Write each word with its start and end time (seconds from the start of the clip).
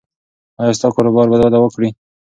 ایا 0.59 0.73
ستا 0.77 0.87
کاروبار 0.95 1.27
به 1.31 1.37
وده 1.43 1.59
وکړي؟ 1.61 1.89